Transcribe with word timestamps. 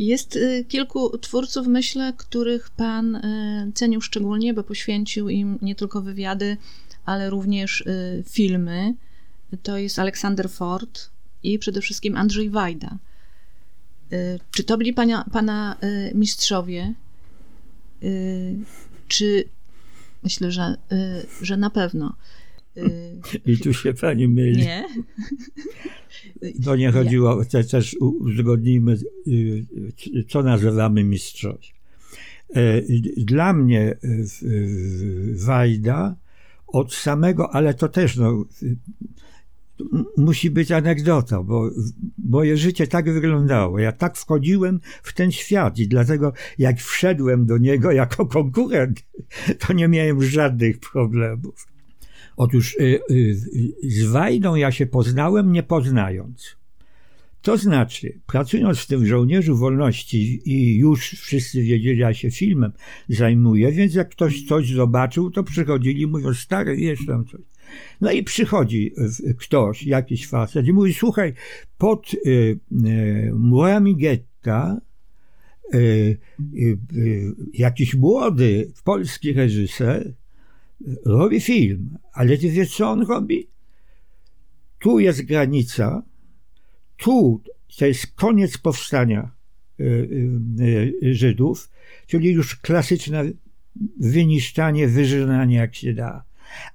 Jest 0.00 0.36
y, 0.36 0.64
kilku 0.68 1.18
twórców, 1.18 1.66
myślę, 1.66 2.12
których 2.16 2.70
pan 2.70 3.16
y, 3.16 3.72
cenił 3.74 4.00
szczególnie, 4.00 4.54
bo 4.54 4.64
poświęcił 4.64 5.28
im 5.28 5.58
nie 5.62 5.74
tylko 5.74 6.02
wywiady, 6.02 6.56
ale 7.04 7.30
również 7.30 7.80
y, 7.80 8.24
filmy. 8.28 8.94
To 9.62 9.78
jest 9.78 9.98
Aleksander 9.98 10.50
Ford 10.50 11.10
i 11.42 11.58
przede 11.58 11.80
wszystkim 11.80 12.16
Andrzej 12.16 12.50
Wajda. 12.50 12.98
Czy 14.50 14.64
to 14.64 14.78
byli 14.78 14.92
pana, 14.92 15.24
pana 15.32 15.76
mistrzowie? 16.14 16.94
Czy 19.08 19.44
myślę, 20.22 20.52
że, 20.52 20.76
że 21.42 21.56
na 21.56 21.70
pewno. 21.70 22.16
I 23.46 23.58
tu 23.58 23.74
się 23.74 23.94
pani 23.94 24.28
myli. 24.28 24.62
Nie. 24.62 24.84
To 26.64 26.76
nie 26.76 26.92
chodziło, 26.92 27.44
te, 27.44 27.64
też 27.64 27.96
uzgodnijmy, 28.00 28.96
y, 29.26 29.64
co 30.28 30.42
nazywamy 30.42 31.04
mistrzostwem. 31.04 31.80
E, 32.54 32.82
dla 33.16 33.52
mnie 33.52 33.96
Wajda 35.44 36.16
od 36.66 36.94
samego, 36.94 37.54
ale 37.54 37.74
to 37.74 37.88
też 37.88 38.16
no, 38.16 38.44
musi 40.16 40.50
być 40.50 40.72
anegdota, 40.72 41.42
bo 41.42 41.70
moje 42.18 42.56
życie 42.56 42.86
tak 42.86 43.12
wyglądało. 43.12 43.78
Ja 43.78 43.92
tak 43.92 44.16
wchodziłem 44.16 44.80
w 45.02 45.12
ten 45.14 45.32
świat 45.32 45.78
i 45.78 45.88
dlatego 45.88 46.32
jak 46.58 46.78
wszedłem 46.78 47.46
do 47.46 47.58
niego 47.58 47.92
jako 47.92 48.26
konkurent, 48.26 49.02
to 49.58 49.72
nie 49.72 49.88
miałem 49.88 50.22
żadnych 50.22 50.80
problemów. 50.80 51.66
Otóż 52.40 52.76
y, 52.80 53.00
y, 53.10 53.34
z 53.82 54.04
Wajdą 54.04 54.54
ja 54.54 54.72
się 54.72 54.86
poznałem, 54.86 55.52
nie 55.52 55.62
poznając. 55.62 56.56
To 57.42 57.56
znaczy, 57.56 58.20
pracując 58.26 58.78
w 58.78 58.86
tym 58.86 59.06
żołnierzu 59.06 59.56
wolności 59.56 60.42
i 60.44 60.76
już 60.76 61.10
wszyscy 61.10 61.62
wiedzieli, 61.62 61.98
ja 61.98 62.14
się 62.14 62.30
filmem 62.30 62.72
zajmuję, 63.08 63.72
więc 63.72 63.94
jak 63.94 64.08
ktoś 64.08 64.46
coś 64.46 64.72
zobaczył, 64.72 65.30
to 65.30 65.42
przychodzili 65.44 66.02
i 66.02 66.06
mówią, 66.06 66.34
stary, 66.34 66.76
jest 66.76 67.02
tam 67.06 67.24
coś. 67.24 67.40
No 68.00 68.12
i 68.12 68.22
przychodzi 68.22 68.92
ktoś, 69.38 69.82
jakiś 69.82 70.28
facet 70.28 70.66
i 70.66 70.72
mówi, 70.72 70.94
słuchaj, 70.94 71.32
pod 71.78 72.14
y, 72.14 72.18
y, 72.28 73.32
murami 73.34 73.96
getta 73.96 74.80
y, 75.74 75.78
y, 75.78 76.78
y, 76.96 77.34
jakiś 77.54 77.94
młody 77.94 78.72
polski 78.84 79.32
reżyser 79.32 80.19
robi 81.06 81.40
film, 81.40 81.98
ale 82.12 82.38
ty 82.38 82.50
wiesz, 82.50 82.76
co 82.76 82.90
on 82.90 83.06
robi? 83.06 83.48
Tu 84.78 84.98
jest 84.98 85.22
granica, 85.22 86.02
tu 86.96 87.42
to 87.78 87.86
jest 87.86 88.06
koniec 88.06 88.58
powstania 88.58 89.30
y, 89.80 89.84
y, 90.60 90.94
y, 91.04 91.14
Żydów, 91.14 91.70
czyli 92.06 92.32
już 92.32 92.56
klasyczne 92.56 93.24
wyniszczanie, 94.00 94.88
wyżynanie 94.88 95.56
jak 95.56 95.74
się 95.74 95.94
da. 95.94 96.24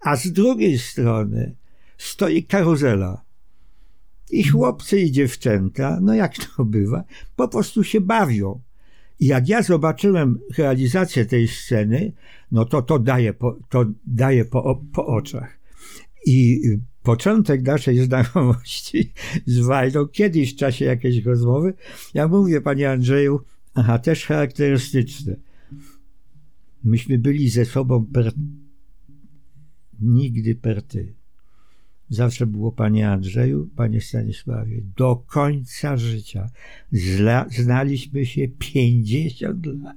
A 0.02 0.16
z 0.16 0.32
drugiej 0.32 0.80
strony 0.80 1.56
stoi 1.98 2.44
karuzela. 2.44 3.26
I 4.32 4.44
chłopcy 4.44 5.02
i 5.02 5.12
dziewczęta, 5.12 6.00
no 6.02 6.14
jak 6.14 6.34
to 6.38 6.66
bywa, 6.66 7.04
po 7.36 7.48
prostu 7.48 7.84
się 7.84 8.02
bawią. 8.02 8.62
I 9.20 9.26
jak 9.26 9.50
ja 9.50 9.62
zobaczyłem 9.62 10.40
realizację 10.58 11.26
tej 11.26 11.48
sceny, 11.48 12.14
no 12.52 12.66
to 12.66 12.82
to 12.82 13.00
daje 13.00 13.34
po, 13.34 13.60
to 13.70 13.86
daje 14.08 14.46
po, 14.46 14.84
po 14.94 15.06
oczach. 15.06 15.60
I 16.26 16.62
początek 17.04 17.62
naszej 17.62 18.00
znajomości 18.00 19.14
z 19.46 19.60
Wajdą, 19.60 20.08
kiedyś 20.08 20.54
w 20.54 20.58
czasie 20.58 20.86
jakiejś 20.86 21.26
rozmowy, 21.26 21.74
ja 22.14 22.28
mówię, 22.28 22.62
panie 22.62 22.92
Andrzeju, 22.92 23.40
aha, 23.74 24.00
też 24.00 24.26
charakterystyczne. 24.26 25.36
Myśmy 26.84 27.18
byli 27.18 27.50
ze 27.50 27.66
sobą 27.66 28.06
per... 28.06 28.32
nigdy 30.00 30.56
per 30.56 30.84
ty. 30.84 31.16
Zawsze 32.10 32.46
było 32.48 32.72
panie 32.72 33.10
Andrzeju, 33.10 33.70
panie 33.76 34.02
Stanisławie, 34.02 34.82
do 34.98 35.16
końca 35.16 35.98
życia. 35.98 36.50
Zla, 36.92 37.46
znaliśmy 37.50 38.26
się 38.26 38.48
50 38.48 39.66
lat 39.66 39.96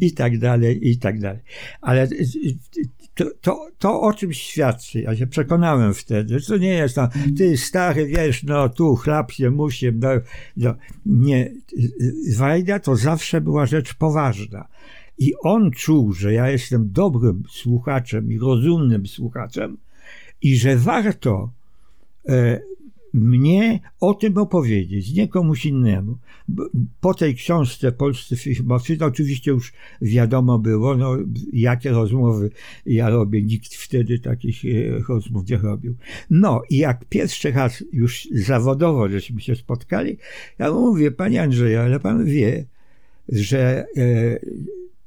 i 0.00 0.12
tak 0.12 0.38
dalej, 0.38 0.88
i 0.90 0.98
tak 0.98 1.20
dalej. 1.20 1.40
Ale 1.80 2.08
to, 3.14 3.24
to, 3.40 3.68
to 3.78 4.00
o 4.00 4.12
czym 4.12 4.32
świadczy, 4.32 5.00
ja 5.00 5.16
się 5.16 5.26
przekonałem 5.26 5.94
wtedy, 5.94 6.40
to 6.40 6.56
nie 6.56 6.74
jest 6.74 6.94
tam, 6.94 7.08
ty 7.38 7.56
stary, 7.56 8.06
wiesz, 8.06 8.42
no 8.42 8.68
tu 8.68 8.96
chlap 8.96 9.32
się 9.32 9.50
musi, 9.50 9.92
no, 9.92 10.08
no, 10.56 10.74
nie. 11.06 11.52
Wajda 12.36 12.78
to 12.78 12.96
zawsze 12.96 13.40
była 13.40 13.66
rzecz 13.66 13.94
poważna. 13.94 14.68
I 15.18 15.32
on 15.42 15.70
czuł, 15.70 16.12
że 16.12 16.32
ja 16.32 16.50
jestem 16.50 16.92
dobrym 16.92 17.42
słuchaczem 17.50 18.32
i 18.32 18.38
rozumnym 18.38 19.06
słuchaczem, 19.06 19.76
i 20.42 20.56
że 20.56 20.76
warto 20.76 21.50
e, 22.28 22.60
mnie 23.14 23.80
o 24.00 24.14
tym 24.14 24.38
opowiedzieć, 24.38 25.12
nie 25.12 25.28
komuś 25.28 25.66
innemu. 25.66 26.18
Po 27.00 27.14
tej 27.14 27.34
książce 27.34 27.92
Polscy 27.92 28.36
filmowcy, 28.36 28.96
to 28.96 29.06
oczywiście 29.06 29.50
już 29.50 29.72
wiadomo 30.02 30.58
było, 30.58 30.96
no, 30.96 31.16
jakie 31.52 31.90
rozmowy 31.90 32.50
ja 32.86 33.10
robię. 33.10 33.42
Nikt 33.42 33.74
wtedy 33.74 34.18
takich 34.18 34.64
e, 34.64 34.68
rozmów 35.08 35.48
nie 35.48 35.56
robił. 35.56 35.94
No 36.30 36.62
i 36.70 36.76
jak 36.76 37.04
pierwszy 37.04 37.52
raz 37.52 37.84
już 37.92 38.28
zawodowo 38.32 39.08
żeśmy 39.08 39.40
się 39.40 39.56
spotkali, 39.56 40.18
ja 40.58 40.70
mówię, 40.70 41.10
panie 41.10 41.42
Andrzeju, 41.42 41.78
ale 41.78 42.00
pan 42.00 42.24
wie, 42.24 42.66
że 43.28 43.86
e, 43.96 44.38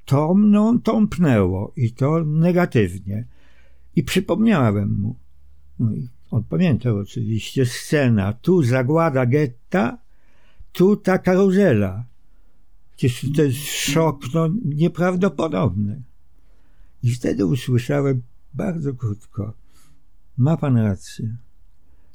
to 0.06 0.34
mną 0.34 0.82
tąpnęło 0.82 1.74
i 1.78 1.92
to 1.92 2.26
negatywnie. 2.26 3.26
I 3.96 4.04
przypomniałem 4.04 5.02
mu. 5.02 5.16
No 5.80 5.92
i 5.94 6.08
on 6.32 6.44
pamiętał 6.44 6.98
oczywiście 6.98 7.66
scena. 7.66 8.34
Tu 8.34 8.64
zagłada 8.64 9.26
getta, 9.26 9.98
tu 10.72 10.96
ta 10.96 11.18
karuzela. 11.18 12.04
Przecież 12.98 13.26
to 13.36 13.44
jest 13.44 13.58
szok 13.58 14.22
no, 14.34 14.50
nieprawdopodobny. 14.66 16.02
I 17.04 17.12
wtedy 17.12 17.46
usłyszałem 17.46 18.22
bardzo 18.54 18.94
krótko. 18.94 19.54
Ma 20.38 20.58
pan 20.58 20.78
rację. 20.78 21.36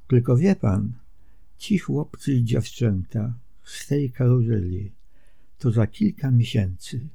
Tylko 0.09 0.37
wie 0.37 0.57
pan, 0.57 0.93
ci 1.59 1.79
chłopcy 1.79 2.33
i 2.33 2.45
dziewczęta 2.45 3.35
z 3.65 3.87
tej 3.87 4.11
karuzeli 4.11 4.93
to 5.59 5.71
za 5.71 5.87
kilka 5.87 6.31
miesięcy 6.31 7.09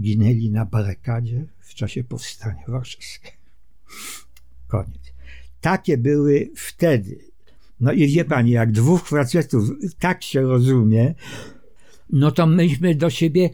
ginęli 0.00 0.50
na 0.50 0.64
barykadzie 0.64 1.46
w 1.60 1.74
czasie 1.74 2.04
powstania 2.04 2.64
warszawskiego. 2.68 3.36
Koniec. 4.68 5.15
Takie 5.60 5.98
były 5.98 6.50
wtedy. 6.54 7.18
No 7.80 7.92
i 7.92 8.06
wie 8.08 8.24
pani, 8.24 8.50
jak 8.50 8.72
dwóch 8.72 9.08
facetów 9.08 9.64
tak 9.98 10.22
się 10.22 10.40
rozumie, 10.42 11.14
no 12.10 12.30
to 12.30 12.46
myśmy 12.46 12.94
do 12.94 13.10
siebie 13.10 13.50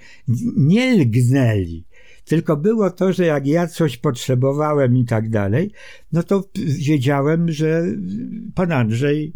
nie 0.57 0.95
lgnęli. 0.97 1.85
Tylko 2.25 2.57
było 2.57 2.91
to, 2.91 3.12
że 3.12 3.27
jak 3.27 3.47
ja 3.47 3.67
coś 3.67 3.97
potrzebowałem 3.97 4.97
i 4.97 5.05
tak 5.05 5.31
dalej, 5.31 5.71
no 6.12 6.23
to 6.23 6.49
wiedziałem, 6.79 7.53
że 7.53 7.85
pan 8.55 8.73
Andrzej 8.73 9.33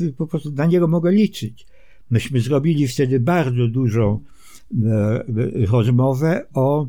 y, 0.00 0.12
po 0.16 0.26
prostu 0.26 0.52
na 0.52 0.66
niego 0.66 0.88
mogę 0.88 1.12
liczyć. 1.12 1.66
Myśmy 2.10 2.40
zrobili 2.40 2.88
wtedy 2.88 3.20
bardzo 3.20 3.68
dużą 3.68 4.20
e, 4.84 5.24
rozmowę 5.66 6.46
o 6.54 6.88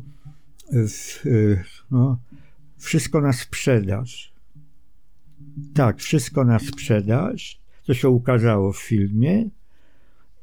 no, 1.90 2.18
wszystko 2.78 3.20
na 3.20 3.32
sprzedaż 3.32 4.31
tak, 5.74 5.98
wszystko 5.98 6.44
na 6.44 6.58
sprzedaż. 6.58 7.60
To 7.84 7.94
się 7.94 8.08
ukazało 8.08 8.72
w 8.72 8.78
filmie. 8.78 9.48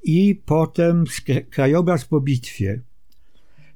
I 0.03 0.41
potem 0.45 1.03
krajobraz 1.49 2.05
po 2.05 2.21
bitwie. 2.21 2.81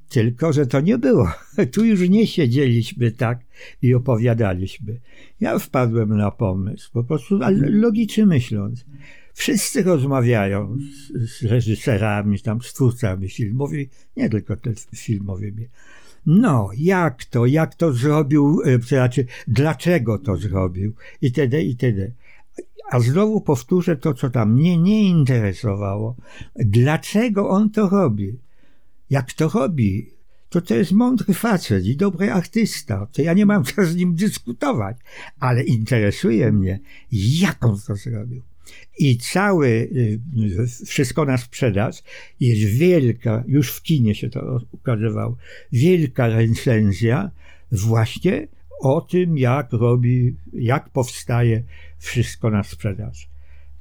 Tylko, 0.09 0.53
że 0.53 0.68
to 0.68 0.81
nie 0.81 0.97
było. 0.97 1.31
Tu 1.74 1.85
już 1.85 2.09
nie 2.09 2.27
siedzieliśmy 2.27 3.12
tak 3.12 3.39
i 3.81 3.94
opowiadaliśmy. 3.94 5.00
Ja 5.39 5.59
wpadłem 5.59 6.18
na 6.18 6.31
pomysł, 6.31 6.91
po 6.94 7.03
prostu 7.03 7.39
logicznie 7.59 8.25
myśląc. 8.25 8.85
Wszyscy 9.33 9.83
rozmawiają 9.83 10.77
z, 10.77 11.30
z 11.30 11.44
reżyserami, 11.44 12.39
tam 12.39 12.62
z 12.62 12.74
twórcami 12.74 13.30
filmowymi, 13.30 13.89
nie 14.18 14.30
tylko 14.30 14.57
te 14.57 14.74
filmowymi. 14.95 15.68
No, 16.25 16.69
jak 16.77 17.25
to, 17.25 17.45
jak 17.45 17.75
to 17.75 17.93
zrobił, 17.93 18.61
znaczy, 18.87 19.25
dlaczego 19.47 20.19
to 20.19 20.37
zrobił, 20.37 20.93
itd., 21.21 21.63
itd. 21.63 22.11
A 22.91 22.99
znowu 22.99 23.41
powtórzę 23.41 23.95
to, 23.95 24.13
co 24.13 24.29
tam 24.29 24.53
mnie 24.53 24.77
nie 24.77 25.09
interesowało. 25.09 26.15
Dlaczego 26.55 27.49
on 27.49 27.69
to 27.69 27.89
robi? 27.89 28.37
Jak 29.09 29.33
to 29.33 29.49
robi? 29.49 30.13
To 30.49 30.61
to 30.61 30.75
jest 30.75 30.91
mądry 30.91 31.33
facet 31.33 31.85
i 31.85 31.97
dobry 31.97 32.31
artysta. 32.31 33.07
To 33.11 33.21
ja 33.21 33.33
nie 33.33 33.45
mam 33.45 33.63
co 33.63 33.85
z 33.85 33.95
nim 33.95 34.15
dyskutować, 34.15 34.97
ale 35.39 35.63
interesuje 35.63 36.51
mnie, 36.51 36.79
jak 37.11 37.65
on 37.65 37.79
to 37.87 37.95
zrobił. 37.95 38.41
I 39.00 39.18
cały, 39.18 39.68
y, 39.68 40.19
wszystko 40.86 41.25
na 41.25 41.38
sprzedaż, 41.38 42.04
jest 42.39 42.62
wielka, 42.62 43.44
już 43.48 43.71
w 43.71 43.81
kinie 43.81 44.15
się 44.15 44.30
to 44.30 44.60
ukazywało, 44.71 45.38
wielka 45.71 46.27
recenzja 46.27 47.31
właśnie 47.71 48.48
o 48.80 49.01
tym, 49.01 49.38
jak 49.38 49.71
robi, 49.71 50.36
jak 50.54 50.89
powstaje 50.89 51.63
wszystko 51.98 52.50
na 52.50 52.63
sprzedaż. 52.63 53.30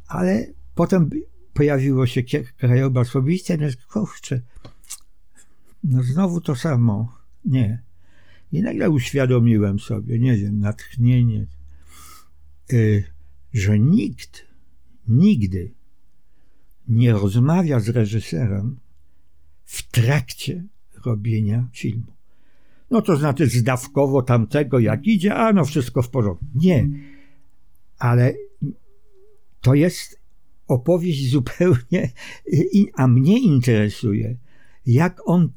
Ale 0.09 0.47
potem 0.75 1.11
pojawiło 1.55 2.07
się 2.07 2.23
krajobraz 2.59 3.17
obicia, 3.17 3.57
no 3.61 3.67
kurczę, 3.93 4.41
no 5.85 6.03
znowu 6.03 6.41
to 6.41 6.57
samo. 6.57 7.17
Nie. 7.45 7.83
I 8.53 8.63
nagle 8.63 8.91
uświadomiłem 8.91 9.79
sobie, 9.79 10.19
nie 10.19 10.37
wiem, 10.37 10.59
natchnienie, 10.59 11.47
yy, 12.73 13.05
że 13.55 13.79
nikt 13.79 14.47
nigdy 15.09 15.73
nie 16.89 17.13
rozmawia 17.13 17.81
z 17.81 17.89
reżyserem 17.89 18.79
w 19.65 19.91
trakcie 19.91 20.65
robienia 21.05 21.69
filmu. 21.73 22.13
No 22.91 23.03
to 23.03 23.17
znaczy 23.17 23.47
zdawkowo 23.47 24.23
tamtego, 24.23 24.79
jak 24.79 25.07
idzie, 25.07 25.35
a 25.35 25.53
no 25.53 25.65
wszystko 25.65 26.03
w 26.03 26.11
porządku. 26.11 26.45
Nie. 26.55 26.89
Ale 27.99 28.35
to 29.61 29.75
jest 29.75 30.21
opowieść 30.69 31.31
zupełnie, 31.31 32.13
a 32.95 33.09
mnie 33.09 33.39
interesuje, 33.39 34.37
jak 34.87 35.21
on, 35.25 35.53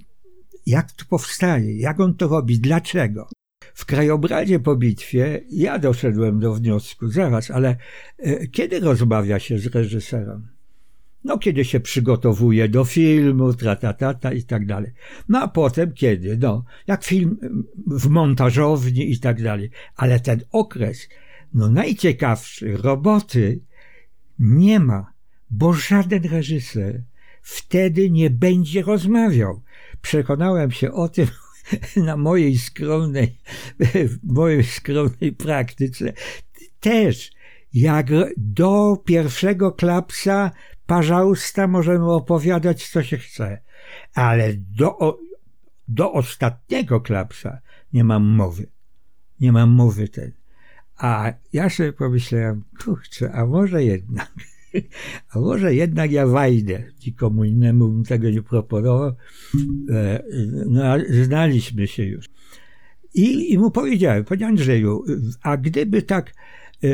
jak 0.66 0.92
to 0.92 1.06
powstaje, 1.10 1.78
jak 1.78 2.00
on 2.00 2.16
to 2.16 2.28
robi, 2.28 2.60
dlaczego. 2.60 3.28
W 3.76 3.86
krajobrazie 3.86 4.60
po 4.60 4.76
bitwie 4.76 5.42
ja 5.52 5.80
doszedłem 5.80 6.40
do 6.40 6.54
wniosku, 6.54 7.08
zaraz, 7.08 7.52
ale 7.52 7.76
e, 8.18 8.48
kiedy 8.48 8.80
rozmawia 8.80 9.40
się 9.40 9.60
z 9.60 9.66
reżyserem? 9.66 10.48
No, 11.24 11.38
kiedy 11.38 11.66
się 11.66 11.80
przygotowuje 11.80 12.70
do 12.70 12.86
filmu, 12.86 13.54
tratatata 13.54 14.34
i 14.34 14.44
tak 14.44 14.66
dalej. 14.66 14.92
No, 15.30 15.40
a 15.42 15.48
potem 15.48 15.94
kiedy? 15.94 16.38
No, 16.38 16.64
jak 16.88 17.04
film 17.04 17.38
w 17.88 18.08
montażowni 18.08 19.12
i 19.12 19.20
tak 19.20 19.44
dalej. 19.44 19.70
Ale 19.96 20.20
ten 20.20 20.42
okres, 20.52 21.10
no 21.54 21.70
najciekawszy, 21.70 22.78
roboty 22.78 23.60
nie 24.40 24.80
ma, 24.80 25.14
bo 25.52 25.74
żaden 25.74 26.24
reżyser 26.24 27.04
wtedy 27.42 28.10
nie 28.10 28.30
będzie 28.30 28.82
rozmawiał. 28.82 29.62
Przekonałem 30.02 30.72
się 30.72 30.92
o 30.92 31.10
tym 31.10 31.28
na 31.96 32.18
mojej 32.18 32.58
skromnej, 32.58 33.38
mojej 34.24 34.64
skromnej 34.64 35.32
praktyce. 35.32 36.14
Też, 36.80 37.32
jak 37.74 38.08
do 38.38 38.98
pierwszego 39.06 39.72
klapsa, 39.72 40.52
parzausta 40.86 41.68
możemy 41.68 42.12
opowiadać, 42.12 42.90
co 42.90 43.04
się 43.04 43.18
chce, 43.18 43.62
ale 44.14 44.54
do, 44.54 45.20
do 45.88 46.12
ostatniego 46.12 47.02
klapsa 47.02 47.60
nie 47.94 48.04
mam 48.04 48.24
mowy. 48.24 48.68
Nie 49.40 49.52
mam 49.52 49.70
mowy 49.70 50.08
ten. 50.08 50.32
A 50.98 51.34
ja 51.54 51.70
sobie 51.70 51.94
pomyślałem, 51.94 52.64
kurczę, 52.84 53.32
a 53.32 53.46
może 53.46 53.84
jednak, 53.84 54.34
a 55.34 55.40
może 55.40 55.76
jednak 55.76 56.12
ja 56.12 56.28
wajdę. 56.28 56.84
Nikomu 57.06 57.44
innemu 57.44 57.90
bym 57.90 58.04
tego 58.04 58.30
nie 58.30 58.42
proponował. 58.42 59.16
E, 59.90 60.24
no, 60.66 60.84
znaliśmy 61.24 61.88
się 61.88 62.04
już. 62.04 62.30
I, 63.14 63.54
I 63.54 63.58
mu 63.58 63.72
powiedziałem, 63.72 64.26
panie 64.26 64.48
Andrzeju, 64.48 65.04
a 65.42 65.58
gdyby 65.58 66.02
tak, 66.02 66.34
e, 66.84 66.88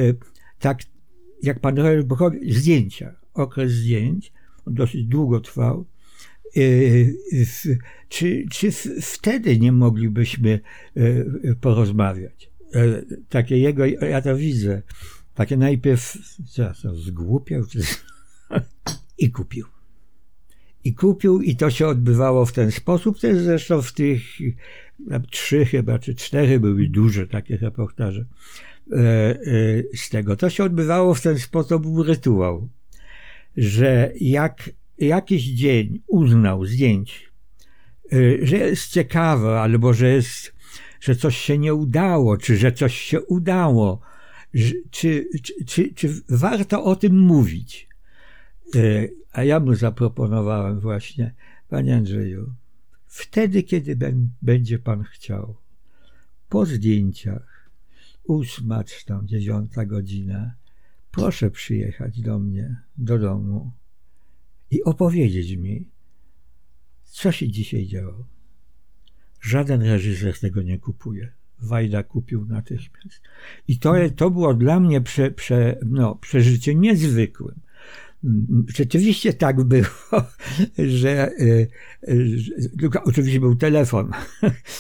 tak 0.59 0.79
jak 1.43 1.59
pan 1.59 1.77
robił 1.77 2.07
zdjęcia, 2.49 3.15
okres 3.33 3.71
zdjęć, 3.71 4.33
dosyć 4.67 5.05
długo 5.05 5.39
trwał, 5.39 5.85
e, 6.57 6.61
czy, 8.09 8.45
czy 8.51 8.71
wtedy 9.01 9.59
nie 9.59 9.71
moglibyśmy 9.71 10.59
porozmawiać? 11.61 12.51
Takie 13.29 13.57
jego, 13.57 13.85
ja 13.85 14.21
to 14.21 14.35
widzę, 14.35 14.81
takie 15.41 15.57
najpierw, 15.57 16.17
co, 16.75 16.95
zgłupiał, 16.95 17.65
czy... 17.65 17.79
i 19.17 19.31
kupił. 19.31 19.65
I 20.83 20.93
kupił, 20.93 21.41
i 21.41 21.55
to 21.55 21.69
się 21.69 21.87
odbywało 21.87 22.45
w 22.45 22.51
ten 22.51 22.71
sposób. 22.71 23.19
Też 23.19 23.37
zresztą 23.37 23.81
w 23.81 23.93
tych 23.93 24.21
trzy 25.31 25.65
chyba, 25.65 25.99
czy 25.99 26.15
cztery 26.15 26.59
były 26.59 26.87
duże 26.87 27.27
takie 27.27 27.57
reportaże 27.57 28.25
e, 28.91 28.97
e, 28.97 29.37
z 29.97 30.09
tego. 30.09 30.35
To 30.35 30.49
się 30.49 30.63
odbywało 30.63 31.13
w 31.13 31.21
ten 31.21 31.39
sposób, 31.39 31.81
był 31.81 32.03
rytuał, 32.03 32.69
że 33.57 34.11
jak 34.19 34.69
jakiś 34.97 35.43
dzień 35.43 36.01
uznał 36.07 36.65
zdjęć, 36.65 37.31
e, 38.13 38.45
że 38.45 38.57
jest 38.57 38.91
ciekawe, 38.91 39.61
albo 39.61 39.93
że 39.93 40.09
jest, 40.09 40.53
że 40.99 41.15
coś 41.15 41.37
się 41.37 41.57
nie 41.57 41.73
udało, 41.73 42.37
czy 42.37 42.57
że 42.57 42.71
coś 42.71 42.97
się 42.97 43.21
udało, 43.21 44.10
czy, 44.51 44.83
czy, 44.91 45.29
czy, 45.65 45.93
czy 45.93 46.21
warto 46.29 46.83
o 46.83 46.95
tym 46.95 47.19
mówić? 47.19 47.89
E, 48.75 49.07
a 49.31 49.43
ja 49.43 49.59
mu 49.59 49.75
zaproponowałem 49.75 50.79
właśnie, 50.79 51.33
panie 51.69 51.95
Andrzeju, 51.95 52.53
wtedy, 53.07 53.63
kiedy 53.63 53.97
będzie 54.41 54.79
pan 54.79 55.03
chciał, 55.03 55.55
po 56.49 56.65
zdjęciach, 56.65 57.69
ósma 58.23 58.83
czy 58.83 59.05
tam 59.05 59.27
dziewiąta 59.27 59.85
godzina, 59.85 60.55
proszę 61.11 61.51
przyjechać 61.51 62.21
do 62.21 62.39
mnie, 62.39 62.75
do 62.97 63.19
domu 63.19 63.71
i 64.71 64.83
opowiedzieć 64.83 65.55
mi, 65.55 65.85
co 67.03 67.31
się 67.31 67.47
dzisiaj 67.47 67.87
działo. 67.87 68.25
Żaden 69.41 69.81
reżyser 69.81 70.39
tego 70.39 70.61
nie 70.61 70.79
kupuje. 70.79 71.31
Wajda 71.61 72.03
kupił 72.03 72.45
natychmiast. 72.45 73.21
I 73.67 73.79
to, 73.79 73.93
to 74.15 74.31
było 74.31 74.53
dla 74.53 74.79
mnie 74.79 75.01
prze, 75.01 75.31
prze, 75.31 75.77
no, 75.85 76.15
przeżycie 76.15 76.75
niezwykłym. 76.75 77.55
Rzeczywiście 78.75 79.33
tak 79.33 79.63
było, 79.63 79.85
że, 81.01 81.31
y, 81.39 81.67
że 82.37 83.03
oczywiście 83.03 83.39
był 83.39 83.55
telefon, 83.55 84.11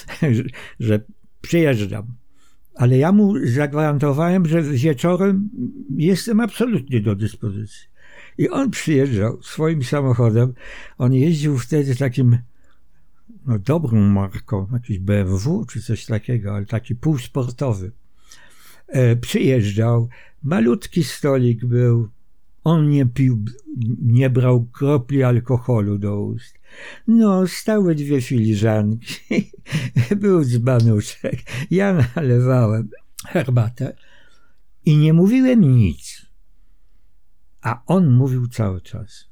że 0.79 0.99
przyjeżdżam. 1.41 2.07
Ale 2.75 2.97
ja 2.97 3.11
mu 3.11 3.33
zagwarantowałem, 3.45 4.45
że 4.45 4.61
wieczorem 4.61 5.49
jestem 5.97 6.39
absolutnie 6.39 7.01
do 7.01 7.15
dyspozycji. 7.15 7.91
I 8.37 8.49
on 8.49 8.71
przyjeżdżał 8.71 9.43
swoim 9.43 9.83
samochodem. 9.83 10.53
On 10.97 11.13
jeździł 11.13 11.57
wtedy 11.57 11.95
takim 11.95 12.37
no, 13.45 13.59
dobrą 13.59 14.01
marką, 14.01 14.67
jakiś 14.73 14.99
BMW 14.99 15.65
czy 15.65 15.81
coś 15.81 16.05
takiego, 16.05 16.55
ale 16.55 16.65
taki 16.65 16.95
półsportowy. 16.95 17.91
E, 18.87 19.15
przyjeżdżał, 19.15 20.09
malutki 20.43 21.03
stolik 21.03 21.65
był, 21.65 22.09
on 22.63 22.89
nie 22.89 23.05
pił, 23.05 23.45
nie 24.01 24.29
brał 24.29 24.65
kropli 24.65 25.23
alkoholu 25.23 25.97
do 25.97 26.21
ust. 26.21 26.59
No, 27.07 27.47
stały 27.47 27.95
dwie 27.95 28.21
filiżanki, 28.21 29.51
był 30.21 30.43
dzbanuszek, 30.43 31.35
ja 31.71 32.07
nalewałem 32.15 32.89
herbatę 33.27 33.95
i 34.85 34.97
nie 34.97 35.13
mówiłem 35.13 35.77
nic. 35.77 36.25
A 37.61 37.81
on 37.85 38.09
mówił 38.09 38.47
cały 38.47 38.81
czas. 38.81 39.30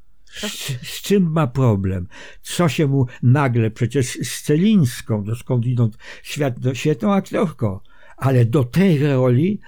Z, 0.83 1.01
czym 1.01 1.31
ma 1.31 1.47
problem? 1.47 2.07
Co 2.41 2.69
się 2.69 2.87
mu 2.87 3.05
nagle, 3.23 3.71
przecież 3.71 4.07
z 4.07 4.41
Celińską, 4.41 5.23
do 5.23 5.35
skądinąd 5.35 5.97
świat, 6.23 6.55
świetną 6.73 7.13
aktorką, 7.13 7.79
ale 8.17 8.45
do 8.45 8.63
tej 8.63 9.07
roli 9.07 9.59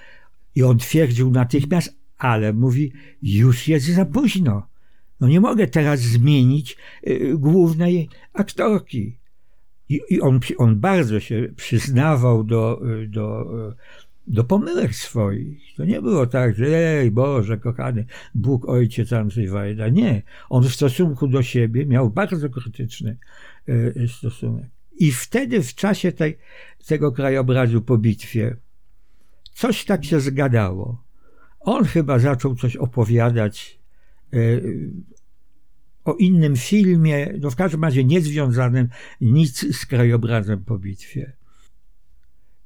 i 0.55 0.63
on 0.63 0.77
twierdził 0.77 1.31
natychmiast, 1.31 1.95
ale 2.17 2.53
mówi, 2.53 2.93
już 3.21 3.67
jest 3.67 3.85
za 3.85 4.05
późno. 4.05 4.67
No 5.19 5.27
nie 5.27 5.41
mogę 5.41 5.67
teraz 5.67 5.99
zmienić 5.99 6.77
y, 7.07 7.33
głównej 7.37 8.09
aktorki. 8.33 9.17
I, 9.89 10.01
i 10.09 10.21
on, 10.21 10.39
on 10.57 10.79
bardzo 10.79 11.19
się 11.19 11.53
przyznawał 11.55 12.43
do, 12.43 12.81
do 13.07 13.41
y, 13.69 13.75
do 14.31 14.43
pomyłek 14.43 14.95
swoich. 14.95 15.75
To 15.75 15.85
nie 15.85 16.01
było 16.01 16.27
tak, 16.27 16.55
że 16.55 16.65
ej 16.77 17.11
Boże, 17.11 17.57
kochany, 17.57 18.05
Bóg, 18.35 18.69
Ojciec 18.69 19.13
Andrzej 19.13 19.47
Wajda. 19.47 19.89
Nie. 19.89 20.21
On 20.49 20.63
w 20.63 20.73
stosunku 20.73 21.27
do 21.27 21.43
siebie 21.43 21.85
miał 21.85 22.09
bardzo 22.09 22.49
krytyczny 22.49 23.17
e, 23.67 24.07
stosunek. 24.07 24.65
I 24.97 25.11
wtedy 25.11 25.63
w 25.63 25.75
czasie 25.75 26.11
tej, 26.11 26.37
tego 26.87 27.11
krajobrazu 27.11 27.81
po 27.81 27.97
bitwie 27.97 28.55
coś 29.53 29.85
tak 29.85 30.05
się 30.05 30.19
zgadało. 30.19 31.03
On 31.59 31.85
chyba 31.85 32.19
zaczął 32.19 32.55
coś 32.55 32.75
opowiadać 32.75 33.79
e, 34.33 34.37
o 36.05 36.13
innym 36.13 36.55
filmie, 36.55 37.33
no 37.39 37.51
w 37.51 37.55
każdym 37.55 37.83
razie 37.83 38.03
niezwiązanym 38.03 38.89
nic 39.21 39.77
z 39.77 39.85
krajobrazem 39.85 40.63
po 40.63 40.79
bitwie. 40.79 41.40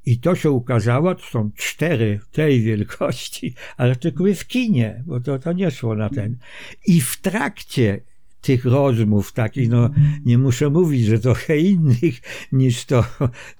I 0.05 0.19
to 0.19 0.35
się 0.35 0.51
ukazało, 0.51 1.15
to 1.15 1.25
są 1.25 1.51
cztery 1.55 2.19
tej 2.31 2.61
wielkości 2.61 3.53
artykuły 3.77 4.35
w 4.35 4.47
kinie, 4.47 5.03
bo 5.05 5.19
to, 5.19 5.39
to 5.39 5.53
nie 5.53 5.71
szło 5.71 5.95
na 5.95 6.09
ten. 6.09 6.37
I 6.87 7.01
w 7.01 7.21
trakcie 7.21 8.01
tych 8.41 8.65
rozmów 8.65 9.33
takich, 9.33 9.69
no 9.69 9.89
nie 10.25 10.37
muszę 10.37 10.69
mówić, 10.69 11.05
że 11.05 11.19
trochę 11.19 11.57
innych 11.57 12.15
niż 12.51 12.85
to, 12.85 13.05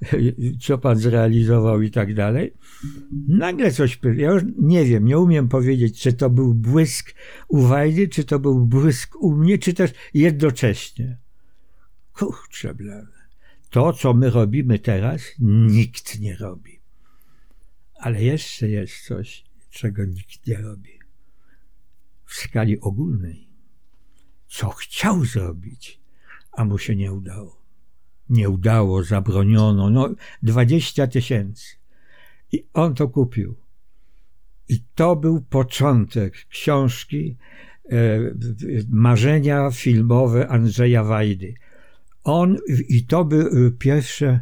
co 0.64 0.78
pan 0.78 0.98
zrealizował 0.98 1.82
i 1.82 1.92
tak 1.92 2.14
dalej. 2.14 2.54
Nagle 3.28 3.72
coś, 3.72 4.00
ja 4.16 4.32
już 4.32 4.44
nie 4.58 4.86
wiem, 4.86 5.06
nie 5.06 5.20
umiem 5.20 5.48
powiedzieć, 5.48 6.02
czy 6.02 6.14
to 6.14 6.30
był 6.30 6.54
błysk 6.54 7.14
u 7.48 7.62
Wajdy, 7.62 8.08
czy 8.08 8.24
to 8.24 8.40
był 8.40 8.66
błysk 8.66 9.16
u 9.16 9.32
mnie, 9.32 9.58
czy 9.58 9.74
też 9.74 9.92
jednocześnie. 10.14 11.18
Kurczę 12.14 12.74
blane. 12.74 13.15
To, 13.76 13.94
co 13.94 14.14
my 14.14 14.30
robimy 14.30 14.80
teraz, 14.80 15.22
nikt 15.40 16.20
nie 16.20 16.36
robi. 16.36 16.80
Ale 18.00 18.24
jeszcze 18.24 18.70
jest 18.70 19.06
coś, 19.08 19.46
czego 19.70 20.06
nikt 20.06 20.48
nie 20.48 20.58
robi. 20.58 21.00
W 22.26 22.34
skali 22.34 22.80
ogólnej. 22.80 23.48
Co 24.48 24.70
chciał 24.70 25.26
zrobić, 25.26 26.00
a 26.52 26.66
mu 26.66 26.78
się 26.78 26.96
nie 26.96 27.14
udało. 27.14 27.62
Nie 28.30 28.50
udało, 28.50 29.04
zabroniono. 29.04 29.90
No, 29.90 30.10
dwadzieścia 30.44 31.08
tysięcy. 31.08 31.76
I 32.52 32.66
on 32.74 32.96
to 32.96 33.08
kupił. 33.08 33.56
I 34.70 34.84
to 34.96 35.16
był 35.16 35.42
początek 35.42 36.46
książki 36.50 37.38
e, 37.92 38.20
Marzenia 38.90 39.72
filmowe 39.72 40.48
Andrzeja 40.48 41.04
Wajdy. 41.04 41.54
On, 42.26 42.58
i 42.90 43.06
to 43.06 43.26
by 43.26 43.72
pierwsze, 43.80 44.40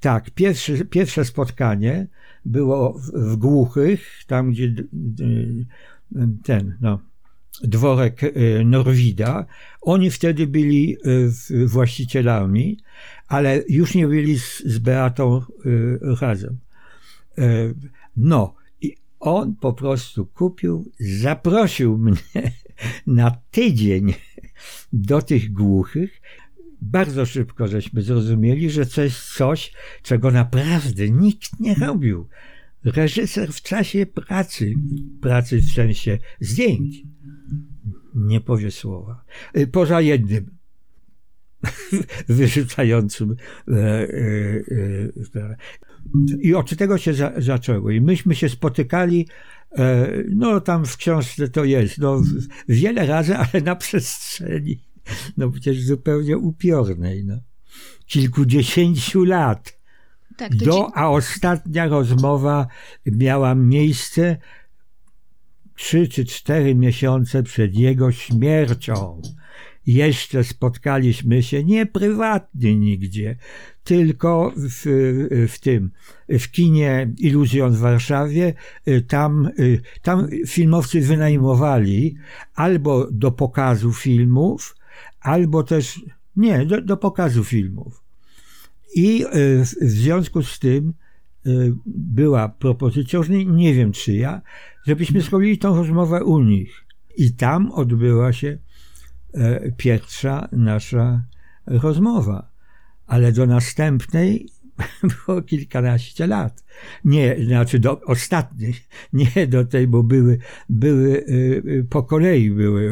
tak, 0.00 0.30
pierwsze, 0.30 0.84
pierwsze 0.84 1.24
spotkanie 1.24 2.06
było 2.44 3.00
w 3.14 3.36
Głuchych, 3.36 4.24
tam 4.26 4.50
gdzie 4.50 4.74
ten, 6.44 6.76
no, 6.80 6.98
dworek 7.62 8.22
e, 8.24 8.30
Norwida. 8.64 9.46
Oni 9.80 10.10
wtedy 10.10 10.46
byli 10.46 10.96
e, 10.96 11.66
właścicielami, 11.66 12.78
ale 13.28 13.62
już 13.68 13.94
nie 13.94 14.08
byli 14.08 14.38
z, 14.38 14.62
z 14.64 14.78
Beatą 14.78 15.36
e, 15.36 15.42
razem. 16.20 16.58
No, 18.16 18.54
i 18.80 18.96
on 19.20 19.56
po 19.56 19.72
prostu 19.72 20.26
kupił, 20.26 20.92
zaprosił 20.98 21.98
mnie 21.98 22.52
na 23.06 23.36
tydzień 23.50 24.14
do 24.92 25.22
tych 25.22 25.52
głuchych 25.52 26.20
bardzo 26.82 27.26
szybko 27.26 27.68
żeśmy 27.68 28.02
zrozumieli, 28.02 28.70
że 28.70 28.86
to 28.86 29.02
jest 29.02 29.34
coś, 29.36 29.72
czego 30.02 30.30
naprawdę 30.30 31.10
nikt 31.10 31.60
nie 31.60 31.74
robił. 31.74 32.28
Reżyser 32.84 33.52
w 33.52 33.62
czasie 33.62 34.06
pracy, 34.06 34.74
pracy 35.20 35.58
w 35.58 35.72
sensie 35.72 36.18
zdjęć, 36.40 37.02
nie 38.14 38.40
powie 38.40 38.70
słowa. 38.70 39.24
Y, 39.56 39.66
poza 39.66 40.00
jednym, 40.00 40.56
wyrzucającym. 42.28 43.36
E, 43.68 43.74
e, 43.74 44.06
e, 45.34 45.56
I 46.40 46.54
od 46.54 46.76
tego 46.76 46.98
się 46.98 47.14
za, 47.14 47.32
zaczęło. 47.36 47.90
I 47.90 48.00
myśmy 48.00 48.34
się 48.34 48.48
spotykali, 48.48 49.28
no 50.28 50.60
tam 50.60 50.86
w 50.86 50.96
książce 50.96 51.48
to 51.48 51.64
jest, 51.64 51.98
no 51.98 52.22
wiele 52.68 53.06
razy, 53.06 53.36
ale 53.36 53.62
na 53.62 53.76
przestrzeni 53.76 54.86
no 55.36 55.50
przecież 55.50 55.82
zupełnie 55.82 56.38
upiornej, 56.38 57.24
no. 57.24 57.38
Kilkudziesięciu 58.06 59.24
lat. 59.24 59.78
Tak, 60.36 60.56
Do, 60.56 60.72
ci... 60.72 60.92
A 60.94 61.10
ostatnia 61.10 61.86
rozmowa 61.86 62.66
miała 63.06 63.54
miejsce 63.54 64.36
trzy 65.74 66.08
czy 66.08 66.24
cztery 66.24 66.74
miesiące 66.74 67.42
przed 67.42 67.74
jego 67.74 68.12
śmiercią. 68.12 69.22
Jeszcze 69.86 70.44
spotkaliśmy 70.44 71.42
się 71.42 71.64
nie 71.64 71.86
prywatnie 71.86 72.76
nigdzie, 72.76 73.36
tylko 73.84 74.52
w, 74.56 74.82
w 75.48 75.58
tym, 75.60 75.90
w 76.28 76.50
kinie 76.50 77.10
Iluzjon 77.18 77.72
w 77.72 77.78
Warszawie. 77.78 78.54
Tam, 79.08 79.50
tam 80.02 80.28
filmowcy 80.46 81.00
wynajmowali 81.00 82.16
albo 82.54 83.08
do 83.10 83.32
pokazu 83.32 83.92
filmów, 83.92 84.76
albo 85.26 85.62
też 85.62 86.00
nie, 86.36 86.66
do, 86.66 86.82
do 86.82 86.96
pokazu 86.96 87.44
filmów. 87.44 88.02
I 88.94 89.24
e, 89.24 89.28
w, 89.64 89.90
związku 89.90 90.42
z 90.42 90.58
tym 90.58 90.94
e, 91.46 91.50
była 91.86 92.48
propozycja, 92.48 93.16
już 93.16 93.28
nie, 93.28 93.44
nie 93.44 93.74
wiem 93.74 93.92
czyja, 93.92 94.42
żebyśmy 94.86 95.20
zrobili 95.20 95.58
tą 95.58 95.76
rozmowę 95.76 96.24
u 96.24 96.42
nich. 96.42 96.84
I 97.16 97.32
tam 97.32 97.72
odbyła 97.72 98.32
się 98.32 98.58
e, 99.34 99.72
pierwsza 99.72 100.48
nasza 100.52 101.22
rozmowa. 101.66 102.50
Ale 103.06 103.32
do 103.32 103.46
następnej 103.46 104.48
było 105.26 105.42
kilkanaście 105.42 106.26
lat. 106.26 106.64
Nie, 107.04 107.36
znaczy 107.46 107.78
do 107.78 108.00
ostatniej, 108.00 108.74
nie 109.12 109.46
do 109.46 109.64
tej, 109.64 109.86
bo 109.86 110.02
były, 110.02 110.38
były 110.68 111.08
y, 111.08 111.62
y, 111.66 111.86
po 111.90 112.02
kolei 112.02 112.50
były 112.50 112.82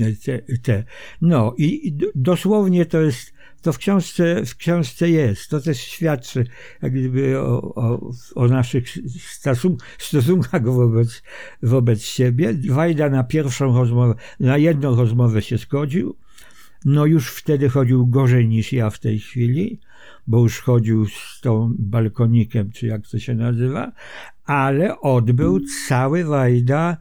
y, 0.00 0.16
te, 0.24 0.38
te. 0.58 0.84
No 1.20 1.54
i 1.58 1.96
dosłownie 2.14 2.86
to 2.86 3.00
jest, 3.00 3.32
to 3.62 3.72
w 3.72 3.78
książce, 3.78 4.44
w 4.46 4.56
książce 4.56 5.10
jest. 5.10 5.50
To 5.50 5.60
też 5.60 5.80
świadczy 5.80 6.46
jak 6.82 6.92
gdyby 6.92 7.40
o, 7.40 7.74
o, 7.74 8.12
o 8.34 8.48
naszych 8.48 8.84
stosunkach 9.98 10.64
wobec, 10.64 11.22
wobec 11.62 12.02
siebie. 12.02 12.54
Wajda 12.68 13.08
na 13.08 13.24
pierwszą 13.24 13.78
rozmowę, 13.78 14.14
na 14.40 14.58
jedną 14.58 14.96
rozmowę 14.96 15.42
się 15.42 15.58
zgodził. 15.58 16.16
No 16.84 17.06
już 17.06 17.30
wtedy 17.30 17.68
chodził 17.68 18.06
gorzej 18.06 18.48
niż 18.48 18.72
ja 18.72 18.90
w 18.90 18.98
tej 18.98 19.18
chwili 19.18 19.80
bo 20.26 20.38
już 20.38 20.60
chodził 20.60 21.06
z 21.06 21.40
tą 21.42 21.74
balkonikiem, 21.78 22.70
czy 22.72 22.86
jak 22.86 23.08
to 23.08 23.18
się 23.18 23.34
nazywa, 23.34 23.92
ale 24.44 25.00
odbył 25.00 25.60
cały 25.88 26.24
Wajda 26.24 26.96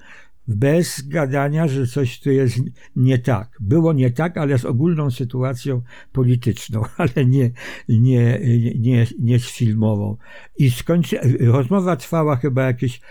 bez 0.48 1.08
gadania, 1.08 1.68
że 1.68 1.88
coś 1.88 2.20
tu 2.20 2.32
jest 2.32 2.58
nie 2.96 3.20
tak. 3.20 3.58
Było 3.60 3.94
nie 3.94 4.12
tak, 4.12 4.38
ale 4.38 4.58
z 4.58 4.66
ogólną 4.66 5.12
sytuacją 5.12 5.82
polityczną, 6.12 6.84
ale 6.98 7.26
nie, 7.26 7.52
nie, 7.90 8.40
nie, 8.76 9.08
nie 9.20 9.40
z 9.40 9.52
filmową. 9.52 10.18
I 10.58 10.72
skończy, 10.72 11.20
rozmowa 11.40 11.96
trwała 11.96 12.36
chyba 12.36 12.64
jakieś 12.64 13.02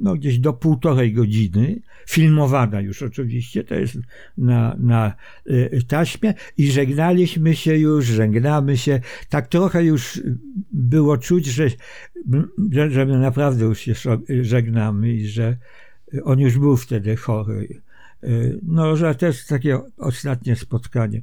no 0.00 0.14
gdzieś 0.14 0.38
do 0.38 0.52
półtorej 0.52 1.12
godziny, 1.12 1.80
filmowana 2.08 2.80
już 2.80 3.02
oczywiście, 3.02 3.64
to 3.64 3.74
jest 3.74 3.98
na, 4.38 4.76
na 4.78 5.14
y, 5.50 5.82
taśmie 5.88 6.34
i 6.56 6.70
żegnaliśmy 6.70 7.56
się 7.56 7.76
już, 7.76 8.04
żegnamy 8.04 8.76
się, 8.76 9.00
tak 9.28 9.48
trochę 9.48 9.84
już 9.84 10.20
było 10.72 11.18
czuć, 11.18 11.46
że, 11.46 11.68
że, 12.90 13.06
my 13.06 13.18
naprawdę 13.18 13.64
już 13.64 13.80
się 13.80 13.94
żegnamy 14.42 15.12
i 15.12 15.28
że 15.28 15.56
on 16.24 16.40
już 16.40 16.58
był 16.58 16.76
wtedy 16.76 17.16
chory. 17.16 17.82
Y, 18.24 18.60
no, 18.62 18.96
że 18.96 19.14
jest 19.22 19.48
takie 19.48 19.80
ostatnie 19.96 20.56
spotkanie. 20.56 21.22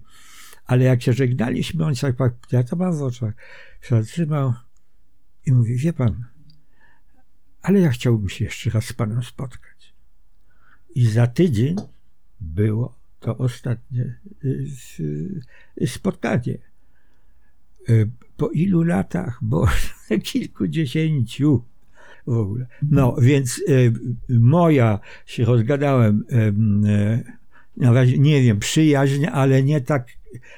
Ale 0.65 0.83
jak 0.83 1.01
się 1.01 1.13
żegnaliśmy, 1.13 1.85
on 1.85 1.95
tak, 2.17 2.33
ja 2.51 2.63
to 2.63 2.75
mam 2.75 2.97
w 2.97 3.01
oczach, 3.01 3.33
się 3.81 4.03
zatrzymał 4.03 4.53
i 5.45 5.51
mówi, 5.51 5.75
wie 5.75 5.93
pan, 5.93 6.25
ale 7.63 7.79
ja 7.79 7.89
chciałbym 7.89 8.29
się 8.29 8.45
jeszcze 8.45 8.69
raz 8.69 8.85
z 8.85 8.93
Panem 8.93 9.23
spotkać. 9.23 9.93
I 10.95 11.05
za 11.05 11.27
tydzień 11.27 11.75
było 12.41 12.95
to 13.19 13.37
ostatnie 13.37 14.15
y, 14.45 14.67
y, 15.81 15.87
spotkanie. 15.87 16.57
Y, 17.89 18.09
po 18.37 18.49
ilu 18.49 18.83
latach? 18.83 19.39
Bo 19.41 19.67
kilkudziesięciu 20.23 21.63
w 22.27 22.37
ogóle. 22.37 22.65
No, 22.91 23.15
więc 23.21 23.63
moja, 24.29 24.99
się 25.25 25.45
rozgadałem, 25.45 26.25
nie 28.17 28.41
wiem, 28.41 28.59
przyjaźń, 28.59 29.25
ale 29.25 29.63
nie 29.63 29.81
tak 29.81 30.07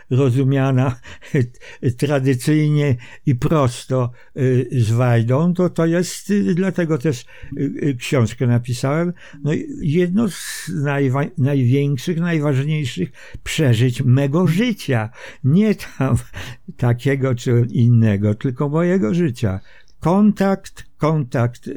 rozumiana 0.10 1.00
tradycyjnie 1.98 2.96
i 3.26 3.36
prosto 3.36 4.12
y, 4.38 4.68
z 4.72 4.92
Wajdą, 4.92 5.54
to 5.54 5.70
to 5.70 5.86
jest, 5.86 6.30
y, 6.30 6.56
dlatego 6.56 6.98
też 6.98 7.26
y, 7.58 7.96
książkę 8.00 8.48
napisałem, 8.48 9.14
no 9.44 9.52
jedno 9.82 10.30
z 10.30 10.72
najwa, 10.84 11.22
największych, 11.38 12.20
najważniejszych 12.20 13.12
przeżyć 13.44 14.02
mego 14.02 14.48
życia. 14.48 15.10
Nie 15.44 15.76
tam 15.76 16.16
takiego 16.78 17.36
czy 17.36 17.68
innego, 17.70 18.36
tylko 18.36 18.70
mojego 18.70 19.14
życia. 19.14 19.60
Kontakt, 20.00 20.86
kontakt 20.98 21.70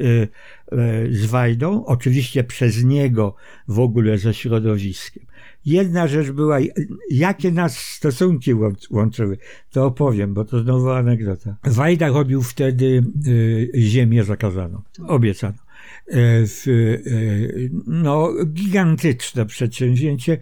z 1.11 1.26
Wajdą, 1.26 1.85
oczywiście 1.85 2.45
przez 2.45 2.85
niego 2.85 3.35
w 3.69 3.78
ogóle 3.78 4.19
ze 4.19 4.35
środowiskiem. 4.35 5.26
Jedna 5.69 6.09
rzecz 6.09 6.31
była, 6.31 6.59
jakie 7.11 7.53
nas 7.53 7.79
stosunki 7.79 8.55
łączyły, 8.91 9.39
to 9.71 9.87
opowiem, 9.87 10.35
bo 10.35 10.45
to 10.45 10.63
znowu 10.63 10.91
anegdota. 10.91 11.57
Wajda 11.65 12.09
robił 12.09 12.43
wtedy 12.43 13.05
ziemię 13.75 14.25
zakazaną, 14.25 14.83
obiecano. 15.07 15.59
E, 16.07 16.47
w, 16.47 16.67
e, 16.69 16.73
no, 17.87 18.33
gigantyczne 18.45 19.47
przedsięwzięcie 19.47 20.39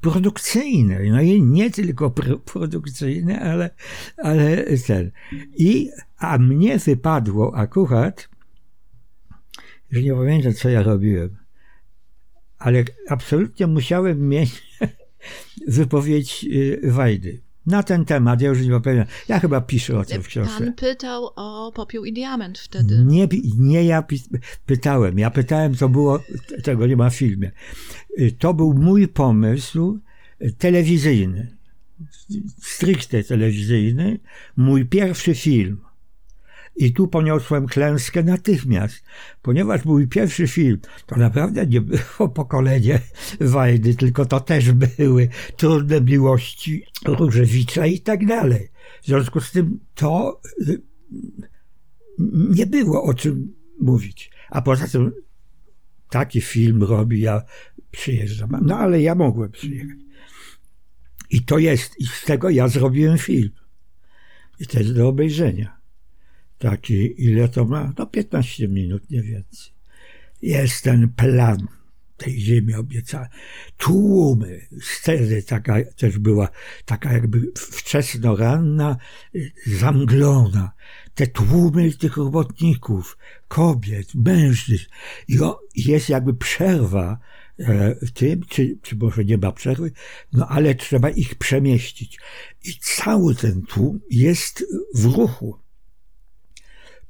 produkcyjne. 0.00 1.00
No 1.10 1.20
i 1.22 1.42
nie 1.42 1.70
tylko 1.70 2.14
produkcyjne, 2.44 3.40
ale, 3.40 3.70
ale 4.16 4.64
ten. 4.86 5.10
I, 5.56 5.90
a 6.18 6.38
mnie 6.38 6.78
wypadło 6.78 7.56
akurat, 7.56 8.28
że 9.90 10.02
nie 10.02 10.14
pamiętam, 10.14 10.52
co 10.52 10.68
ja 10.68 10.82
robiłem, 10.82 11.45
ale 12.58 12.84
absolutnie 13.08 13.66
musiałem 13.66 14.28
mieć 14.28 14.62
wypowiedź 15.68 16.46
y, 16.52 16.80
Wajdy 16.84 17.46
na 17.66 17.82
ten 17.82 18.04
temat, 18.04 18.40
ja 18.40 18.48
już 18.48 18.62
nie 18.62 18.80
pamiętam. 18.80 19.06
Ja 19.28 19.40
chyba 19.40 19.60
piszę 19.60 19.98
o 19.98 20.04
tym 20.04 20.22
w 20.22 20.26
książce. 20.26 20.64
Pan 20.64 20.72
pytał 20.72 21.30
o 21.36 21.72
popiół 21.74 22.04
i 22.04 22.12
diament 22.12 22.58
wtedy. 22.58 23.04
Nie, 23.04 23.28
nie 23.58 23.84
ja 23.84 24.04
pytałem. 24.66 25.18
Ja 25.18 25.30
pytałem, 25.30 25.74
co 25.74 25.88
było, 25.88 26.20
tego 26.62 26.86
nie 26.86 26.96
ma 26.96 27.10
w 27.10 27.14
filmie. 27.14 27.50
To 28.38 28.54
był 28.54 28.74
mój 28.74 29.08
pomysł 29.08 29.98
telewizyjny, 30.58 31.56
stricte 32.62 33.24
telewizyjny, 33.24 34.18
mój 34.56 34.84
pierwszy 34.84 35.34
film. 35.34 35.80
I 36.76 36.92
tu 36.92 37.08
poniosłem 37.08 37.66
klęskę 37.66 38.22
natychmiast, 38.22 39.04
ponieważ 39.42 39.84
mój 39.84 40.08
pierwszy 40.08 40.48
film 40.48 40.78
to 41.06 41.16
naprawdę 41.16 41.66
nie 41.66 41.80
było 41.80 42.28
pokolenie 42.28 43.00
Wajdy, 43.40 43.94
tylko 43.94 44.26
to 44.26 44.40
też 44.40 44.72
były 44.72 45.28
trudne 45.56 46.00
miłości 46.00 46.84
Różewicza 47.04 47.86
i 47.86 48.00
tak 48.00 48.26
dalej. 48.26 48.68
W 49.02 49.06
związku 49.06 49.40
z 49.40 49.52
tym 49.52 49.80
to 49.94 50.40
y, 50.68 50.82
nie 52.56 52.66
było 52.66 53.02
o 53.02 53.14
czym 53.14 53.54
mówić. 53.80 54.30
A 54.50 54.62
poza 54.62 54.88
tym 54.88 55.12
taki 56.10 56.40
film 56.40 56.82
robi, 56.82 57.20
ja 57.20 57.42
przyjeżdżam. 57.90 58.50
No 58.62 58.78
ale 58.78 59.02
ja 59.02 59.14
mogłem 59.14 59.50
przyjechać. 59.50 59.98
I 61.30 61.42
to 61.42 61.58
jest, 61.58 62.00
i 62.00 62.06
z 62.06 62.24
tego 62.24 62.50
ja 62.50 62.68
zrobiłem 62.68 63.18
film. 63.18 63.50
I 64.60 64.66
to 64.66 64.78
jest 64.78 64.94
do 64.94 65.08
obejrzenia 65.08 65.75
taki, 66.58 67.24
ile 67.24 67.48
to 67.48 67.64
ma? 67.64 67.92
No 67.98 68.06
15 68.06 68.68
minut, 68.68 69.10
nie 69.10 69.22
więcej. 69.22 69.72
Jest 70.42 70.84
ten 70.84 71.08
plan 71.08 71.66
tej 72.16 72.40
ziemi 72.40 72.74
obiecany. 72.74 73.28
Tłumy, 73.76 74.66
sceny 74.82 75.42
taka 75.42 75.76
też 75.96 76.18
była, 76.18 76.48
taka 76.84 77.12
jakby 77.12 77.52
wczesnoranna, 77.56 78.96
zamglona. 79.66 80.72
Te 81.14 81.26
tłumy 81.26 81.92
tych 81.92 82.16
robotników, 82.16 83.18
kobiet, 83.48 84.14
mężczyzn. 84.14 84.84
I 85.28 85.38
jest 85.76 86.08
jakby 86.08 86.34
przerwa 86.34 87.18
e, 87.58 87.94
w 88.06 88.10
tym, 88.10 88.42
czy, 88.48 88.78
czy 88.82 88.96
może 88.96 89.24
nie 89.24 89.38
ma 89.38 89.52
przerwy, 89.52 89.92
no 90.32 90.48
ale 90.48 90.74
trzeba 90.74 91.10
ich 91.10 91.34
przemieścić. 91.34 92.18
I 92.64 92.74
cały 92.80 93.34
ten 93.34 93.62
tłum 93.62 94.00
jest 94.10 94.64
w 94.94 95.04
ruchu. 95.04 95.65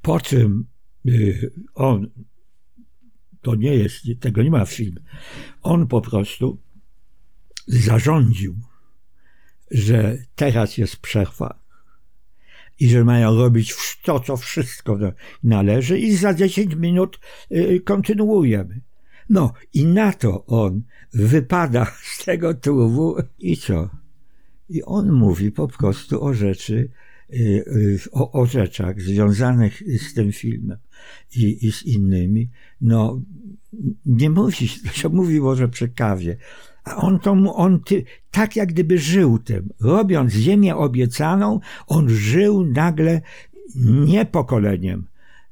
Po 0.07 0.21
czym 0.21 0.67
y, 1.07 1.53
on, 1.75 2.11
to 3.43 3.55
nie 3.55 3.75
jest, 3.75 4.05
tego 4.21 4.43
nie 4.43 4.51
ma 4.51 4.65
w 4.65 4.73
filmie, 4.73 5.01
on 5.63 5.87
po 5.87 6.01
prostu 6.01 6.59
zarządził, 7.67 8.55
że 9.71 10.19
teraz 10.35 10.79
jest 10.79 10.97
przerwa 10.97 11.61
i 12.81 12.89
że 12.89 13.05
mają 13.05 13.37
robić 13.37 13.75
to, 14.03 14.21
co 14.21 14.37
wszystko 14.37 14.99
należy 15.43 15.99
i 15.99 16.17
za 16.17 16.35
10 16.35 16.75
minut 16.75 17.21
y, 17.53 17.81
kontynuujemy. 17.81 18.81
No 19.29 19.53
i 19.73 19.87
na 19.87 20.13
to 20.13 20.47
on 20.47 20.83
wypada 21.13 21.87
z 22.03 22.25
tego 22.25 22.55
tłumu 22.55 23.17
i 23.39 23.57
co? 23.57 23.91
I 24.69 24.83
on 24.83 25.13
mówi 25.13 25.53
po 25.53 25.69
prostu 25.69 26.25
o 26.25 26.35
rzeczy, 26.35 26.91
o, 28.13 28.33
o 28.33 28.47
rzeczach 28.47 29.01
związanych 29.01 29.83
z 29.99 30.15
tym 30.15 30.33
filmem 30.33 30.79
i, 31.37 31.67
i 31.67 31.73
z 31.73 31.83
innymi, 31.83 32.51
no 32.81 33.21
nie 34.07 34.31
mówi, 34.31 34.69
się 34.93 35.09
mówi 35.09 35.41
może 35.41 35.69
przy 35.69 35.89
kawie, 35.89 36.37
a 36.85 36.97
on 36.97 37.19
to, 37.19 37.31
on 37.55 37.81
ty, 37.81 38.05
tak 38.31 38.57
jak 38.57 38.69
gdyby 38.69 38.99
żył 38.99 39.39
tym, 39.39 39.69
robiąc 39.81 40.33
ziemię 40.33 40.77
obiecaną, 40.77 41.61
on 41.87 42.09
żył 42.09 42.67
nagle 42.67 43.21
nie 44.07 44.27
pokoleniem, 44.27 45.07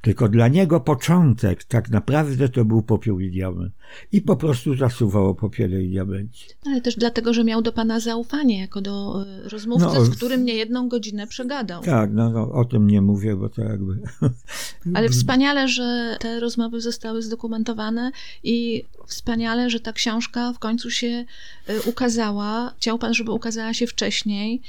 tylko 0.05 0.29
dla 0.29 0.49
niego 0.49 0.81
początek 0.81 1.65
tak 1.65 1.91
naprawdę 1.91 2.49
to 2.49 2.65
był 2.65 2.83
popiół 2.83 3.21
i 3.21 3.31
diament. 3.31 3.75
I 4.13 4.23
po 4.23 4.37
prostu 4.37 4.77
zasuwało 4.77 5.35
popiele 5.35 5.83
i 5.83 5.91
diamenci. 5.91 6.47
Ale 6.67 6.81
też 6.81 6.97
dlatego, 6.97 7.35
że 7.35 7.45
miał 7.45 7.63
do 7.63 7.73
pana 7.73 8.01
zaufanie, 8.01 8.61
jako 8.61 8.81
do 8.81 9.25
e, 9.45 9.49
rozmówcy, 9.49 9.87
no, 9.95 10.05
z 10.05 10.17
którym 10.17 10.45
nie 10.45 10.55
jedną 10.55 10.89
godzinę 10.89 11.27
przegadał. 11.27 11.83
Tak, 11.83 12.11
no, 12.13 12.31
no 12.31 12.53
o 12.53 12.65
tym 12.65 12.87
nie 12.87 13.03
mówię, 13.03 13.37
bo 13.37 13.49
to 13.49 13.63
jakby... 13.63 13.99
Ale 14.95 15.09
wspaniale, 15.09 15.69
że 15.69 16.17
te 16.21 16.41
rozmowy 16.41 16.81
zostały 16.81 17.23
zdokumentowane 17.23 18.11
i 18.43 18.85
wspaniale, 19.07 19.71
że 19.71 19.81
ta 19.81 19.93
książka 19.93 20.53
w 20.53 20.59
końcu 20.59 20.91
się 20.91 21.25
e, 21.67 21.83
ukazała. 21.83 22.75
Chciał 22.77 22.99
pan, 22.99 23.15
żeby 23.15 23.31
ukazała 23.31 23.75
się 23.75 23.87
wcześniej 23.87 24.63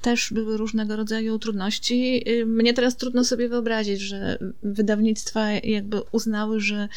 też 0.00 0.32
były 0.32 0.56
różnego 0.56 0.96
rodzaju 0.96 1.38
trudności. 1.38 2.24
Mnie 2.46 2.74
teraz 2.74 2.96
trudno 2.96 3.24
sobie 3.24 3.48
wyobrazić, 3.48 4.00
że 4.00 4.38
wydawnictwa 4.62 5.50
jakby 5.52 6.00
uznały, 6.12 6.60
że 6.60 6.88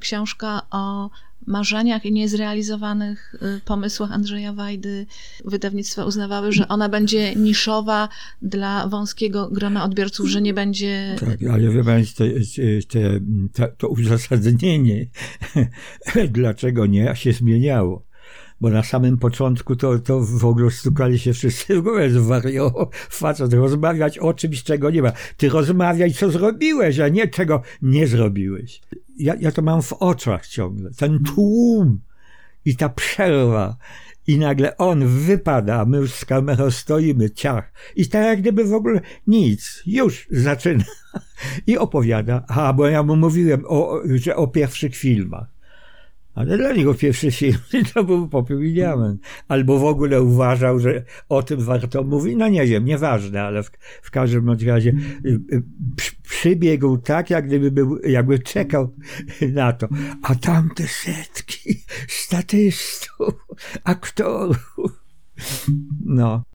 książka 0.00 0.62
o 0.70 1.10
marzeniach 1.46 2.04
i 2.04 2.12
niezrealizowanych 2.12 3.34
y, 3.34 3.60
pomysłach 3.64 4.12
Andrzeja 4.12 4.52
Wajdy 4.52 5.06
wydawnictwa 5.44 6.04
uznawały, 6.04 6.52
że 6.52 6.68
ona 6.68 6.88
będzie 6.88 7.34
niszowa 7.34 8.08
dla 8.42 8.88
wąskiego 8.88 9.48
grona 9.50 9.84
odbiorców, 9.84 10.26
że 10.26 10.42
nie 10.42 10.54
będzie... 10.54 11.16
Tak, 11.20 11.38
ale 11.52 11.70
wie 11.70 11.84
te, 13.52 13.68
to 13.78 13.88
uzasadnienie, 13.88 15.06
dlaczego 16.30 16.86
nie, 16.86 17.16
się 17.16 17.32
zmieniało 17.32 18.04
bo 18.60 18.70
na 18.70 18.82
samym 18.82 19.18
początku 19.18 19.76
to, 19.76 19.98
to 19.98 20.20
w 20.20 20.44
ogóle 20.44 20.70
stukali 20.70 21.18
się 21.18 21.32
wszyscy 21.32 21.76
w 21.76 21.82
głowę, 21.82 22.10
zwariował 22.10 22.90
facet, 22.92 23.52
rozmawiać 23.52 24.18
o 24.18 24.34
czymś, 24.34 24.62
czego 24.62 24.90
nie 24.90 25.02
ma. 25.02 25.12
Ty 25.36 25.48
rozmawiaj, 25.48 26.12
co 26.12 26.30
zrobiłeś, 26.30 26.98
a 26.98 27.08
nie 27.08 27.28
czego 27.28 27.62
nie 27.82 28.06
zrobiłeś. 28.06 28.80
Ja, 29.18 29.34
ja 29.40 29.52
to 29.52 29.62
mam 29.62 29.82
w 29.82 29.92
oczach 29.92 30.46
ciągle. 30.46 30.90
Ten 30.96 31.22
tłum 31.22 32.00
i 32.64 32.76
ta 32.76 32.88
przerwa. 32.88 33.76
I 34.26 34.38
nagle 34.38 34.76
on 34.76 35.06
wypada, 35.06 35.84
my 35.84 35.96
już 35.96 36.12
z 36.12 36.24
kamerą 36.24 36.70
stoimy, 36.70 37.30
ciach. 37.30 37.72
I 37.96 38.08
tak 38.08 38.24
jak 38.24 38.40
gdyby 38.40 38.64
w 38.64 38.74
ogóle 38.74 39.00
nic. 39.26 39.82
Już 39.86 40.26
zaczyna. 40.30 40.84
I 41.66 41.78
opowiada. 41.78 42.44
A, 42.48 42.72
bo 42.72 42.86
ja 42.86 43.02
mu 43.02 43.16
mówiłem 43.16 43.64
o, 43.68 44.00
że 44.14 44.36
o 44.36 44.46
pierwszych 44.46 44.96
filmach. 44.96 45.53
Ale 46.34 46.58
dla 46.58 46.72
niego 46.72 46.94
pierwszy 46.94 47.30
film 47.30 47.58
to 47.94 48.04
był 48.04 48.28
Popiół 48.28 48.62
i 48.62 48.72
Diament. 48.72 49.22
Albo 49.48 49.78
w 49.78 49.84
ogóle 49.84 50.22
uważał, 50.22 50.78
że 50.78 51.04
o 51.28 51.42
tym 51.42 51.60
warto 51.60 52.04
mówić. 52.04 52.34
No 52.36 52.48
nie 52.48 52.66
wiem, 52.66 52.84
nieważne, 52.84 53.42
ale 53.42 53.62
w, 53.62 53.70
w 54.02 54.10
każdym 54.10 54.50
razie 54.66 54.90
y, 55.24 55.40
y, 55.52 55.62
przybiegł 56.22 56.98
tak, 56.98 57.30
jak 57.30 57.46
gdyby 57.46 57.70
był, 57.70 57.98
jakby 57.98 58.38
czekał 58.38 58.94
na 59.54 59.72
to. 59.72 59.88
A 60.22 60.34
tamte 60.34 60.86
setki 60.86 61.84
statystów, 62.08 63.34
aktorów. 63.84 64.76
No. 66.04 66.53